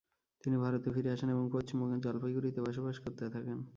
[0.43, 3.57] তিনি ভারতে ফিরে আসেন এবং পশ্চিমবঙ্গের জলপাইগুড়িতে বসবাস করতে থাকেন।